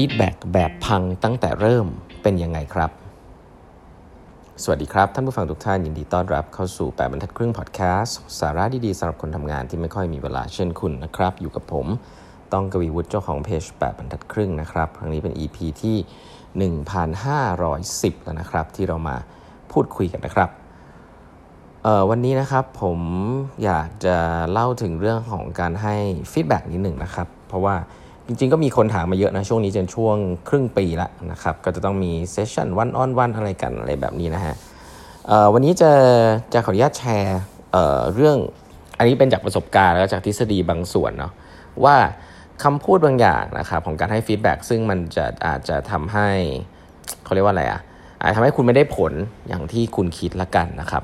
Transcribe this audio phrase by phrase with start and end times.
[0.00, 1.86] feedback แบบพังตั้งแต่เริ่ม
[2.22, 2.90] เป็นยังไงครับ
[4.62, 11.86] สวัสดีครับ ท่านผู้ฟังทุกท่านยินดีต้อนรับเข้าสู่ 8บรรทัดครึ่งพอดแคสต์สาระดีๆสำหรับคนทำงานที่ไม่ค่อยมีเวลาเช่นคุณนะครับ อยู่กับผม
[12.52, 15.96] ต้องกวีวุฒิเจ้าของเพจ8บรรทัดครึ่งนะครับครั้งนี้เป็น EP ที่
[16.70, 19.16] 1510 แล้วนะครับ ที่เรามา
[19.72, 20.50] พูดคุยกันนะครับ
[22.10, 23.00] วันนี้นะครับผม
[23.64, 24.16] อยากจะ
[24.52, 25.94] เล่าถึงเรื่องของการให้
[26.32, 27.76] feedback นิดหนึ่งนะครับ เพราะว่า
[28.28, 30.16] จริงๆ ก็มีคนถามมาเยอะนะ ช่วงนี้จนช่วง
[30.48, 34.54] ครึ่งปีแล้วนะครับ ก็จะต้องมี session one on one อะไรกันอะไรแบบนี้นะฮะ
[35.52, 35.90] วันนี้จะ
[36.52, 37.74] จะขออนุญาตแชร์
[38.14, 38.36] เรื่อง
[38.98, 41.32] อันนี้เป็นจากประสบการณ์แล้วจากทฤษฎีบางส่วนเนาะ
[41.84, 41.96] ว่า
[42.62, 46.28] คำพูดบางอย่างนะครับของการให้ feedback ซึ่งมันจะอาจจะทำให้
[47.24, 47.80] เขาเรียกว่าอะไรอะ่ะ
[48.20, 49.12] อาจทำให้คุณไม่ได้ผล
[49.48, 51.02] อย่างที่คุณคิดละกันนะครับ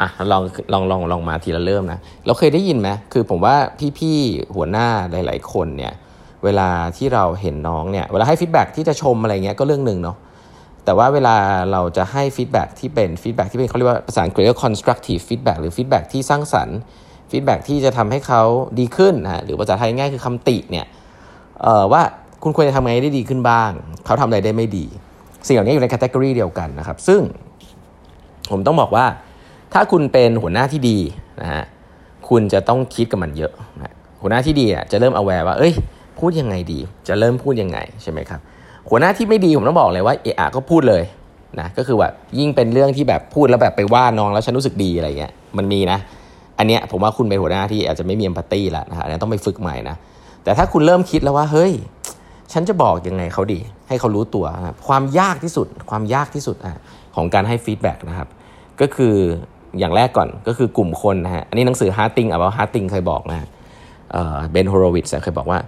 [0.00, 3.56] อะลองลองลองลองมาทีละเริ่มนะ เราเคยได้ยินไหมคือผมว่า
[3.98, 5.92] พี่ๆหัวหน้าหลาย ๆ คนเนี่ย
[6.44, 10.16] เวลาที่เราเห็นน้องเนี่ยเวลาให้ feedback ที่จะชมอะไรเงี้ยก็เรื่องหนึ่งเนาะ
[10.84, 11.36] แต่ว่าเวลา
[11.72, 16.78] เราจะให้ feedback ที่เป็น feedback ที่เป็นเขาเรียกว่าภาษาอังกฤษเรียก constructive feedback หรือ feedback ที่สร้างสรรค์
[17.30, 18.42] feedback ที่จะทำให้เขา
[18.78, 20.86] ดีขึ้นนะหรือภาษาไทยง่ายคือคำติเนี่ย
[21.92, 22.02] ว่า
[22.42, 23.70] คุณควรจะทำไงได้ดีขึ้นบ้าง
[24.04, 24.86] เขาทำอะไรได้ไม่ดี
[25.46, 27.20] สิ่งเหล่านี้อยู่ใน category เดียวกันนะครับ ซึ่ง
[28.50, 29.06] ผมต้องบอกว่า
[29.72, 30.98] ถ้าคุณเป็นหัวหน้าที่ดี
[31.40, 31.64] นะฮะ
[32.28, 35.72] คุณจะต้องคิดกับมันเยอะนะหัวหน้าที่ดีอะจะเริ่ม aware ว่า เอ้ย
[36.18, 38.40] พูดยังไงดี จะเริ่มพูดยังไงใช่ไหมครับ
[38.88, 41.02] หัวหน้าที่ไม่ดีผมต้องบอกเลยว่าเอะก็พูดเลย
[41.60, 45.98] นะก็คือว่ายิ่งเป็นเรื่องที่แบบพูดแล้วแบบไปว่าน้องแล้วฉันรู้สึกดีอะไรเงี้ยมันมีนะ
[46.58, 49.96] อันเนี้ยผมว่าคุณเป็นหัวหน้าที่อาจจะไม่มี empathy แล้วนะฮะต้องไปฝึกใหม่นะ
[50.44, 51.72] แต่ถ้าคุณเริ่มคิดแล้วว่าเฮ้ย
[52.52, 56.80] ฉันจะบอกยังไงเขาดี ให้เขารู้ตัวนะความยากที่สุด ความยากที่สุดอะ
[57.16, 58.28] ของการให้ feedback นะครับ
[58.80, 59.14] ก็คือ
[59.78, 63.48] อย่างแรกก่อนก็คือกลุ่มคนนะฮะอันนี้หนังสือ Harding อะว่า Harding เคยบอกนะ
[64.50, 65.58] Ben Horowitz เคยบอกว่า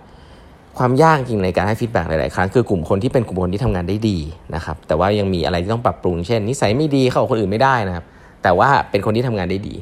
[0.78, 4.18] ความยากจริงในการให้ feedback หลาย ๆ ครั้งคือกลุ่มคนที่เป็นกลุ่มคนที่ทำงานได้ดี
[4.54, 8.04] นะครับแต่ว่ายังมีอะไรที่ต้องปรับปรุงเช่น นิสัยไม่ดีเข้าคนอื่นไม่ได้นะครับ
[8.42, 9.74] แต่ว่าเป็นคนที่ทำงานได้ดี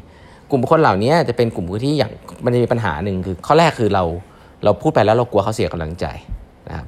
[0.51, 2.13] กลุ่มคนเหล่านี้จะเป็นกลุ่มที่อย่าง
[2.45, 4.05] มันจะมีปัญหาหนึ่งคือข้อแรกคือเรา
[4.65, 6.07] เราพูดไปแล้วเรากลัวเขาเสียกำลังใจ
[6.69, 6.87] นะครับ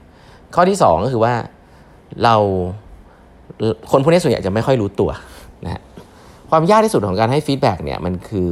[0.54, 1.34] ข้อที่ 2 ก็คือว่า
[2.24, 2.36] เรา
[3.90, 5.10] คนพวกนี้ส่วนใหญ่จะไม่ค่อยรู้ตัว
[5.64, 5.82] นะ
[6.50, 8.50] ความยากที่สุดของการให้ฟีดแบ็กเนี่ยมันคือ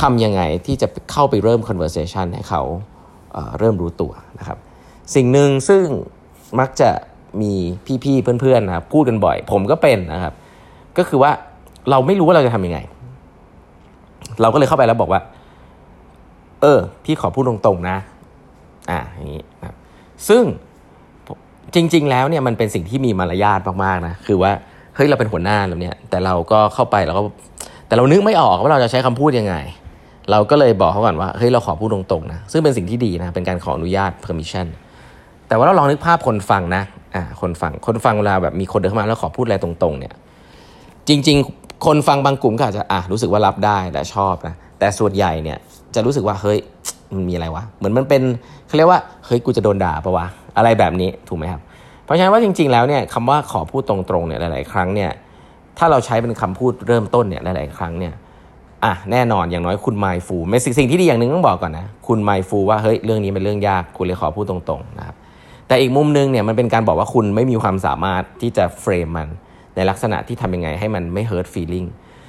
[0.00, 2.62] ทำยังไงที่จะเข้าไปเริ่ม conversation ให้เขา
[3.58, 4.58] เริ่มรู้ตัวนะครับ
[5.14, 5.84] สิ่งหนึ่งซึ่ง
[6.60, 6.90] มักจะ
[7.40, 7.52] มี
[8.04, 10.34] พี่ๆเพื่อนๆนะครับพูดกันบ่อย ผมก็เป็นนะครับ
[10.98, 11.30] ก็คือว่า
[11.90, 12.78] เราไม่รู้ว่าเราจะทำยังไง
[14.40, 15.20] เราก็เลยเข้าไปแล้วบอกว่า
[16.62, 17.96] เออ พี่ขอพูดตรงๆนะ
[18.90, 19.76] อ่าอย่างนี้นะ
[20.28, 20.44] ซึ่ง
[21.74, 24.52] จริง ๆ แล้วเนี่ยมันเป็นสิ่งที่มีมารยาทมากๆนะคือว่า
[24.94, 27.22] เฮ้ยเราเป็นหัวหน้าเราเนี่ย แต่เราก็เข้าไปแล้วก็
[27.86, 29.54] แต่เรานึกไม่ออกว่าเราจะใช้คำพูดยังไง
[30.30, 34.66] เราก็เลยบอกเขาก่อนว่าเฮ้ยเราขอพูดตรงๆนะซึ่งเป็นสิ่งที่ดีนะเป็นการขออนุญาต permission
[35.48, 36.82] แต่ว่าเราลองนึกภาพคนฟังนะ
[37.14, 40.14] อ่าคนฟังคนฟังเวลาแบบมีคนเดินเข้ามาแล้วขอพูดอะไรตรงๆเนี่ย
[41.08, 45.58] จริง ๆ คนฟังบางกลุ่มก็อาจจะอะรู้สึกว่ารับได้และชอบนะแต่ส่วนใหญ่เนี่ย
[45.94, 46.58] จะรู้สึกว่าเฮ้ย
[47.14, 48.22] มันมีอะไรวะเหมือนมันเป็น
[48.66, 51.60] เขาเรียกว่าเฮ้ยกูจะโดนด่าปะวะอะไรแบบนี้ถูกไหมครับ
[52.04, 55.10] เพราะฉะนั้นว่าจริง ๆ แล้วเนี่ยคำว่าขอพูดตรงๆเนี่ยหลาย ๆ ครั้งเนี่ย
[55.78, 58.12] ถ้าเราใช้เป็นคำพูดเริ่มต้นเนี่ยหลาย ๆ ครั้งเนี่ย
[58.84, 65.16] อะแน่นอนอย่างน้อยคุณไมฟูไม่สิ่งที่ดีอย่างหนึ่งต้องบอกก่อนนะ คุณไมฟูว่าเฮ้ยเรื่องนี้เป็นเรื่องยากคุณเลยขอพูดตรงๆนะครับ
[65.68, 69.28] แต่อีกมุมนึงเนี่ยมันเป็นการบอกว่าคุณไม่มีความสามารถที่จะเฟรมมัน
[69.76, 71.86] ในลักษณะที่ทำยังไงให้มันไม่เฮิร์ตฟีลิ่ง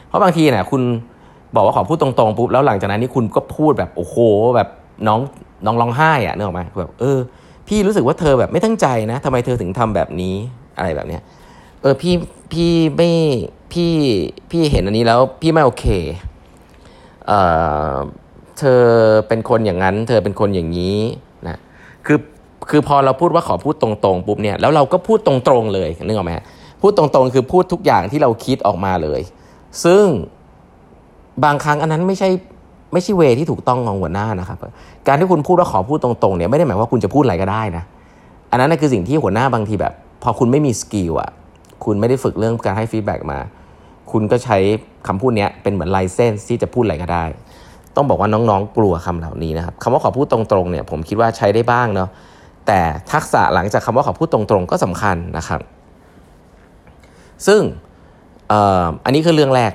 [0.07, 0.81] เพราะบางทีเนี่ยคุณ
[1.55, 4.17] บอกว่าขอพูดตรงๆปุ๊บแล้วหลังจากนั้นนี่คุณก็พูดแบบโอ้โห
[4.55, 4.69] แบบ
[5.07, 5.19] น้อง
[5.65, 7.17] น้องร้องไห้อะนึกออกไหมแบบเออ
[7.67, 10.35] พี่รู้สึกว่าเธอแบบไม่ตั้งใจนะทำไมเธอถึงทำแบบนี้
[10.77, 11.21] อะไรแบบเนี้ย
[11.81, 12.13] เออพี่
[12.51, 13.11] พี่ไม่
[13.73, 13.93] พี่
[14.51, 15.85] พี่เห็นอันนี้แล้วพี่ไม่โอเค
[17.27, 18.83] เเธอ
[19.27, 20.97] เป็นคนอย่างนั้น เธอเป็นคนอย่างนี้
[21.47, 21.57] นะ
[22.05, 22.17] คือ
[22.69, 26.31] คือพอเราพูดว่าขอพูดตรงๆปุ๊บเนี่ยแล้วเราก็พูดตรงๆเลยนึกออกไหม
[26.81, 29.21] พูดตรงๆ คือพูดทุกอย่างที่เราคิดออกมาเลย
[29.83, 30.05] ซึ่ง
[31.43, 32.29] บางครั้งอันนั้นไม่ใช่
[32.93, 34.57] ไม่ใช่เวที่ถูกต้องของหัวหน้านะครับ
[35.07, 37.83] การที่คุณพูดว่าขอพูดตรงๆเนี่ยไม่ได้หมายว่าคุณจะพูดอะไรก็ได้นะ
[38.51, 41.31] อันนั้นคือสิ่งที่หัวหน้าบางทีแบบ พอคุณไม่มี skill อะ
[41.85, 43.39] คุณไม่ได้ฝึกเรื่องการให้ feedback มา
[44.11, 44.57] คุณก็ใช้
[45.07, 47.25] คำพูดนี้เป็นเหมือนไลเซนส์ที่จะพูดอะไรก็ได้
[47.95, 52.09] ต้องบอกว่าน้องๆกลัวคำเหล่านี้นะครับคำว่าขอพูดตรงๆเนี่ยผมคิดว่าใช้ได้บ้างเนาะ
[52.67, 52.79] แต่
[53.11, 55.61] ทักษะหลังจากคำว่าขอพูดตรงๆก็สำคัญนะครับ
[57.47, 57.61] ซึ่ง
[59.05, 59.71] อันนี้คือเรื่องแรก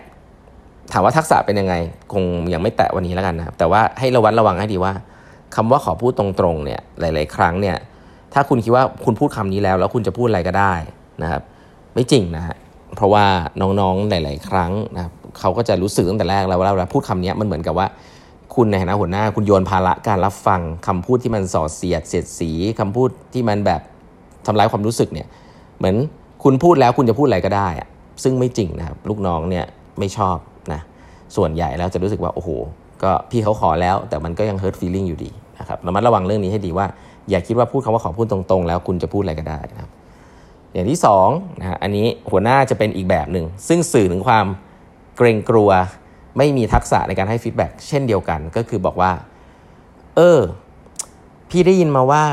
[0.92, 1.74] ถามว่าทักษะเป็นยังไง
[2.12, 2.22] คง
[2.52, 4.92] ยังไม่แตะวันนี้แล้วกันนะครับแต่ว่าให้ระวัดระวังให้ดีว่า
[5.56, 7.76] คำว่าขอพูดตรงๆเนี่ยหลาย ๆ ครั้งเนี่ย
[8.34, 10.74] ถ้าคุณคิดว่าคุณพูดคำนี้แล้ว แล้วคุณจะพูดอะไรก็ได้
[11.22, 11.42] นะครับ
[11.94, 12.56] ไม่จริงนะฮะ
[12.96, 13.24] เพราะว่า
[13.60, 17.86] น้องๆหลาย ๆ ครั้งนะครับ เขาก็จะรู้สึกตั้งแต่แรกแล้วว่าเราพูดคำนี้มันเหมือนกับว่า
[18.54, 22.50] คุณในฐานะหัวหน้า คุณโยนภาระการรับฟังคำพูดที่มันส่อเสียดเสียดสี
[22.80, 23.80] คำพูดที่มันแบบ
[24.46, 25.26] ทำร้ายความรู้สึกเนี่ย
[25.78, 25.96] เหมือน
[26.44, 27.88] คุณพูดแล้วคุณจะพูดอะไรก็ได้อะ
[28.22, 29.64] ซึ่งไม่จริงนะครับลูกน้องเนี่ย
[29.98, 30.36] ไม่ชอบ
[30.72, 30.80] นะ
[31.36, 32.50] ส่วนใหญ่แล้วจะรู้สึกว่าโอ้โห
[33.02, 36.86] ก็พี่เขาขอแล้ว แต่มันก็ยัง hurt feeling อยู่ดีนะครับระมัดระวังเรื่องนี้ให้ดีว่า
[37.30, 39.90] อย่าคิดว่าพูดคำว่าขอพูดตรงๆ แล้วคุณจะพูดอะไรก็ได้นะครับ
[40.74, 41.28] อย่างที่สอง
[41.60, 44.46] นะฮะอันนี้หัวหน้าจะเป็นอีกแบบหนึ่งซึ่งสื่อถึงความ
[45.20, 45.70] เกรงกลัว
[46.38, 49.12] ไม่มีทักษะในการให้ฟีดแบ็กเช่นเดียวกัน ก็คือบอกว่า
[50.17, 50.40] เออ
[51.50, 52.25] พี่ได้ยินมาว่า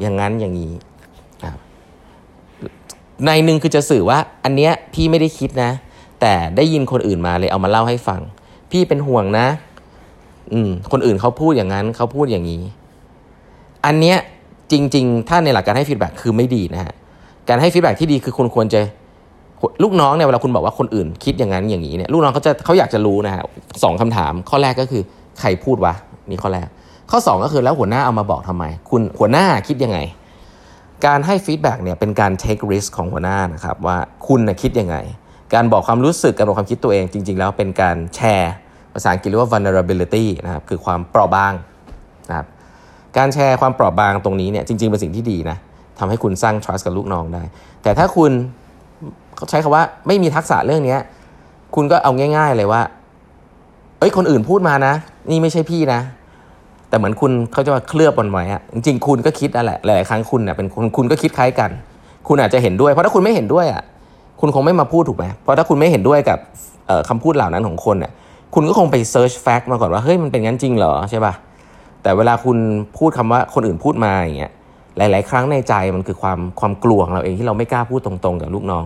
[0.00, 0.72] อย่างนั้นอย่างนี้
[3.24, 5.70] ในหนึ่งคือจะสื่อว่า อันเนี้ยพี่ไม่ได้คิดนะ
[6.20, 8.20] แต่ได้ยินคนอื่นมาเลยเอามาเล่าให้ฟัง
[8.70, 9.46] พี่เป็นห่วงนะ
[10.52, 12.62] อืม คนอื่นเขาพูดอย่างนั้นเขาพูดอย่างนี้
[13.86, 14.18] อันเนี้ย
[14.72, 16.94] จริง ๆ ถ้าในหลักการให้ feedback คือไม่ดีนะฮะ
[17.48, 18.80] การให้ feedback ที่ดีคือคุณควรจะ
[19.82, 23.42] ลูกน้องเนี่ยเวลาคุณบอกว่าคนอื่นคิดอย่างนั้นอย่างนี้เนี่ยลูกน้องเขาจะเขาอยากจะรู้นะฮะ
[23.82, 25.02] สองคำถาม ข้อแรกก็คือ
[25.40, 25.94] ใครพูดวะ
[26.30, 26.68] นี่ข้อแรก
[27.10, 29.98] ข้อ 2 ก็คือแล้วหัวหน้าเอามาบอกทำไม คุณหัวหน้าคิดยังไง
[31.06, 33.96] การให้ feedback เนี่ยเป็นการ take risk ของหัวหน้านะครับว่า
[34.26, 34.96] คุณนะคิดยังไง
[35.54, 38.52] การบอกความรู้สึกการบอกความคิดตัวเองจริง ๆ แล้วเป็นการแชร์
[38.94, 41.52] ภาษาอังกฤษเรียกว่า vulnerability นะครับคือความเปราะบาง
[42.28, 42.46] นะครับ
[43.16, 45.56] การแชร์ความเปราะบางตรงนี้เนี่ยจริง ๆ เป็นสิ่งที่ดีนะ
[45.98, 47.42] ทำให้คุณสร้าง trust กับลูกน้องได้
[47.82, 48.32] แต่ถ้าคุณ
[49.36, 50.96] เขาใช้คำว่าไม่มีทักษะเรื่องนี้
[51.74, 52.82] คุณก็เอาง่าย ๆเลยว่า
[53.98, 54.94] เอ้ยคนอื่นพูดมานะ
[55.30, 56.00] นี่ไม่ใช่พี่นะ
[56.88, 61.70] แต่เหมือนคุณเขาจะมาเคลือบบนไว้อะจริงๆคุณก็คิดนั่นแหละหลายๆครั้งคุณเนี่ยเป็นคุณคุณก็คิดคล้ายกัน
[62.28, 63.82] คุณอาจจะเห็นด้วย เพราะถ้าคุณไม่เห็นด้วยอะ
[64.40, 66.38] คุณคงไม่มาพูดถูกไหมเพราะถ้าคุณไม่เห็นด้วยกับ
[67.08, 68.12] คำพูดเหล่านั้นของคนเนี่ย
[68.54, 71.32] คุณก็คงไป search fact มาก่อนว่าเฮ้ยมันเป็นงั้นจริงเหรอใช่ป่ะ
[72.02, 72.58] แต่เวลาคุณ
[72.98, 74.52] พูดคำว่าคนอื่นพูดมาอย่างเงี้ย
[74.98, 78.84] หลาย ๆ ครั้งในใจมันคือความความกลัวของเราเองที่เราไม่กล้าพูดตรงๆกับลูกน้อง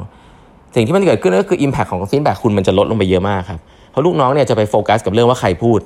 [0.74, 3.60] สิ่งที่มันเกิดขึ้นก็คือ Impact ของฟีดแบ็กคุณมันจะลดลงไปเยอะมากครับ
[3.90, 5.80] เพราะลูกน้องเนี่ยจะไปโฟกัสกับเรื่องว่าใครพูด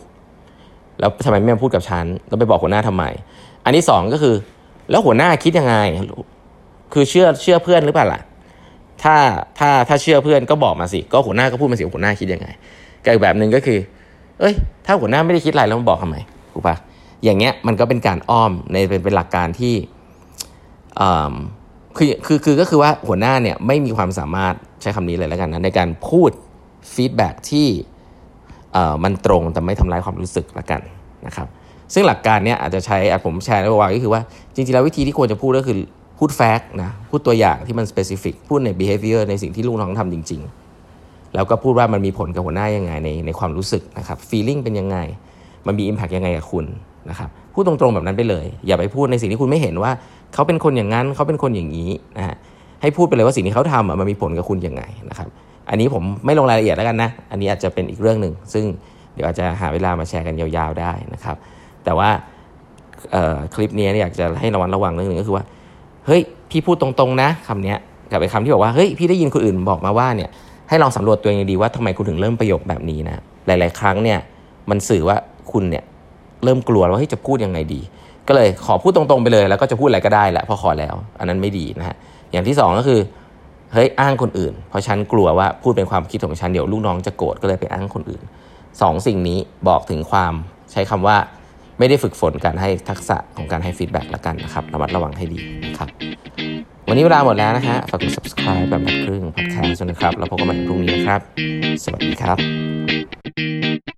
[1.01, 3.05] แล้วทำไมไม่มาพูดกับฉันแล้วไปบอกหัวหน้าทำไม
[3.65, 4.35] อันที่สองก็คือ
[4.91, 5.75] แล้วหัวหน้าคิดยังไง
[6.93, 8.21] คือเชื่อเชื่อเพื่อนหรือเปล่าล่ะ
[9.03, 9.15] ถ้า
[9.59, 12.49] ถ้าถ้าเชื่อเพื่อนก็บอกมาสิก็หัวหน้าก็พูดมาสิหัวหน้าคิดยังไง
[13.05, 13.79] กับอีกแบบหนึ่งก็คือ
[14.41, 14.55] เอ้ย
[14.87, 16.17] ถ้าหัวหน้าไม่ได้คิดอะไรแล้วมาบอกทำไม
[16.53, 16.77] ถูกปะ
[17.25, 19.75] อย่างเงี้ยมันก็เป็นการอ้อมในเป็นเป็นหลักการที่
[21.97, 26.31] คือคือคือก็คือว่าหัวหน้าเนี่ยไม่มีความสามารถใช้คำนี้เลยแล้วกันนะในการพูด
[26.95, 27.69] ฟีดแบ็ที่
[29.05, 30.81] มันตรงแต่ไม่ทำร้ายความรู้สึกละกัน
[31.27, 31.49] นะครับ
[31.95, 34.23] ซึ่งหลักการเนี้ยอาจจะใช้ผมแชร์ในวางก็คือว่า
[34.55, 35.79] จริงๆแล้ววิธีที่ควรจะพูดก็คือ
[36.19, 40.41] พูดแฟกต์นะพูดตัวอย่างที่มันสเปซิฟิกพูดใน behavior ในสิ่งที่ลูกน้องทำจริง
[40.87, 44.99] ๆ แล้วก็พูดว่ามันมีผลกับหัวหน้ายังไงในในความรู้สึกนะครับ feeling เป็นยังไง
[45.67, 46.65] มันมี impact ยังไงกับคุณ
[47.11, 49.93] นะครับพูดตรงๆแบบนั้นไปเลย อย่าไปพูดในสิ่งที่คุณไม่เห็นว่า
[50.35, 52.37] เขาเป็นคนอย่างนั้นเขาเป็นคนอย่างนี้นะฮะ
[52.83, 55.29] ให้พูดไปเลยว่าสิ่งที่เขาทำมันมีผลกับคุณยังไงนะครับ
[55.69, 58.65] อันนี้ผมไม่ลงรายละเอียดแล้วกันนะ อันนี้อาจจะเป็นอีกเรื่องหนึ่งซึ่ง
[59.15, 61.37] เดี๋ยวอาจจะหาเวลามาแชร์กันยาวๆได้นะครับ
[61.85, 62.09] แต่ว่า
[63.55, 65.45] คลิปนี้อยากจะให้ระวังระวังเรื่องหนึ่งก็คือว่า
[66.07, 66.21] เฮ้ย
[66.51, 67.75] พี่พูดตรงๆนะคำนี้
[68.11, 70.31] กับไอ้คำที่บอกว่าเฮ้ยพี่ได้ยินคนอื่นบอกมาว่าเนี่ย
[70.69, 74.19] ให้ลองสำรวจตัวเองดีว่าทำไมคุณถึงเริ่มประโยคแบบนี้นะหลาย ๆ ครั้งเนี่ย
[74.71, 75.17] มันสื่อว่า
[75.53, 75.85] คุณเนี่ย
[76.45, 77.81] เริ่มกลัวว่าเฮ้ยจะพูดยังไงดี
[78.29, 81.97] ก็เลยขอพูดตรงๆไปเลย แล้วก็จะพูดอะไรก็ได้แหละพอขอแล้ว อันนั้นไม่ดีนะฮะ
[82.33, 83.01] อย่างที่ 2 ก็คือ
[83.73, 88.23] เฮ้ยอ้างคนอื่น เพราะฉันกลัวว่าพูดเป็นความคิดของฉันเดี๋ยวลูกน้องจะโกรธก็เลยไปอ้างคนอื่น
[88.57, 89.39] 2สสิ่งนี้
[89.69, 90.33] บอกถึงความ
[90.73, 91.17] ใช้คำว่า
[91.79, 95.89] ไม่ได้ฝึกฝนการให้ทักษะของการให้ฟีดแบ็กละกันนะครับระมัดระวังให้ดีนะครับ
[96.89, 101.21] วันนี้เวลาหมดแล้วนะฮะฝากกด subscribe แบบนัดครึ่ง podcast นะครับ แล้วพบกันใหม่พรุ่งนี้นะครับ
[101.85, 103.96] สวัสดีครับ